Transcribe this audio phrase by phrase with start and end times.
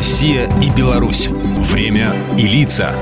[0.00, 1.28] Россия и Беларусь.
[1.28, 2.94] Время и лица.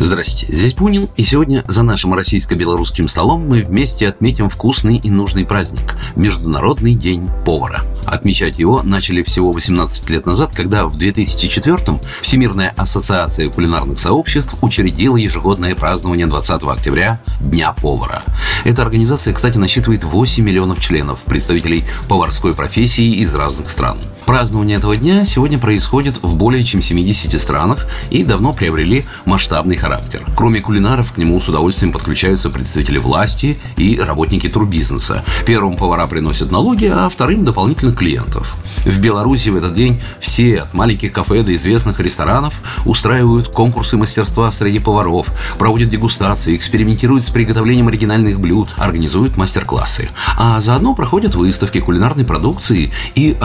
[0.00, 5.46] Здрасте, здесь Бунин, и сегодня за нашим российско-белорусским столом мы вместе отметим вкусный и нужный
[5.46, 7.84] праздник– Международный день повара.
[8.04, 15.16] Отмечать его начали всего 18 лет назад, когда в 2004-м Всемирная ассоциация кулинарных сообществ учредила
[15.16, 18.24] ежегодное празднование 20 октября– Дня повара.
[18.64, 23.98] Эта организация, кстати, насчитывает 8 миллионов членов, представителей поварской профессии из разных стран.
[24.30, 30.24] Празднование этого дня сегодня происходит в более чем 70 странах и давно приобрели масштабный характер.
[30.36, 35.24] Кроме кулинаров, к нему с удовольствием подключаются представители власти и работники турбизнеса.
[35.44, 38.56] Первым повара приносят налоги, а вторым– дополнительных клиентов.
[38.84, 42.54] В Беларуси в этот день все, от маленьких кафе до известных ресторанов,
[42.86, 45.26] устраивают конкурсы мастерства среди поваров,
[45.58, 50.08] проводят дегустации, экспериментируют с приготовлением оригинальных блюд, организуют мастер-классы.
[50.38, 53.36] А заодно проходят выставки кулинарной продукции и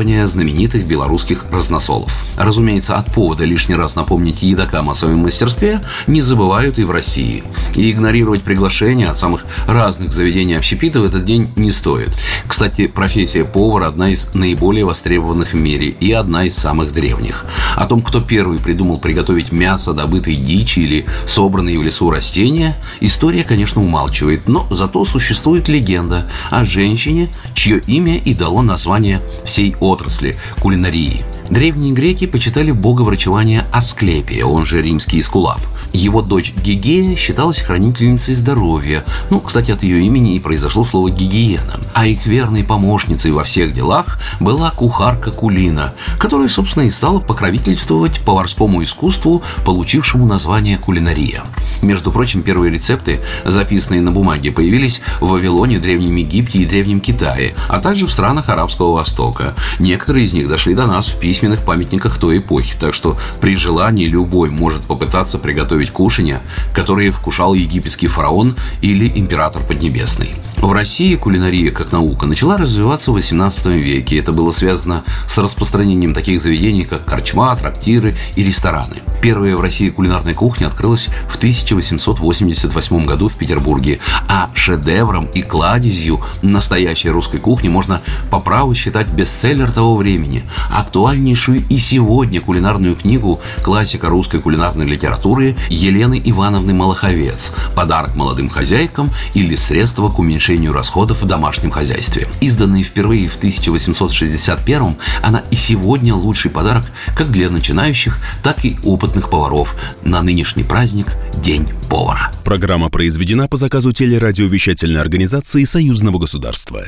[0.00, 2.10] распробования знаменитых белорусских разносолов.
[2.38, 7.42] Разумеется, от повода лишний раз напомнить едокам о своем мастерстве не забывают и в России.
[7.74, 12.16] И игнорировать приглашения от самых разных заведений общепита в этот день не стоит.
[12.46, 17.44] Кстати, профессия повара одна из наиболее востребованных в мире и одна из самых древних.
[17.76, 23.44] О том, кто первый придумал приготовить мясо добытой дичи или собранные в лесу растения, история,
[23.44, 30.36] конечно, умалчивает, но зато существует легенда о женщине, чье имя и дало название всей отрасли–
[30.60, 31.39] кулинарии.
[31.50, 35.60] Древние греки почитали бога врачевания Асклепия, он же римский Эскулап.
[35.92, 39.04] Его дочь Гигея считалась хранительницей здоровья.
[39.30, 41.80] Ну, кстати, от ее имени и произошло слово «гигиена».
[41.92, 48.20] А их верной помощницей во всех делах была кухарка Кулина, которая, собственно, и стала покровительствовать
[48.20, 51.42] поварскому искусству, получившему название кулинария.
[51.82, 57.54] Между прочим, первые рецепты, записанные на бумаге, появились в Вавилоне, Древнем Египте и Древнем Китае,
[57.68, 59.56] а также в странах Арабского Востока.
[59.80, 64.04] Некоторые из них дошли до нас в письменных памятниках той эпохи, так что при желании
[64.04, 66.42] любой может попытаться приготовить кушанья,
[66.74, 70.34] которые вкушал египетский фараон или император Поднебесный.
[70.60, 74.18] В России кулинария как наука начала развиваться в XVIII веке.
[74.18, 78.96] Это было связано с распространением таких заведений, как корчма, трактиры и рестораны.
[79.22, 86.20] Первая в России кулинарная кухня открылась в 1888 году в Петербурге, а шедевром и кладезью
[86.42, 93.40] настоящей русской кухни можно по праву считать бестселлер того времени, актуальнейшую и сегодня кулинарную книгу
[93.62, 100.72] классика русской кулинарной литературы Елены Ивановны Малаховец «Подарок молодым хозяйкам» или «Средства к уменьшению уменьшению
[100.72, 102.26] расходов в домашнем хозяйстве.
[102.40, 106.84] Изданная впервые в 1861 она и сегодня лучший подарок
[107.16, 111.06] как для начинающих, так и опытных поваров на нынешний праздник
[111.40, 112.32] День повара.
[112.44, 116.86] Программа произведена по заказу телерадиовещательной организации Союзного государства.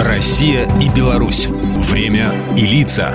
[0.00, 1.46] Россия и Беларусь.
[1.46, 3.14] Время и лица.